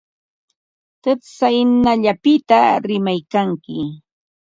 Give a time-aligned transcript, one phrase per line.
[1.21, 3.77] Tsaynawllapita rimaykanki.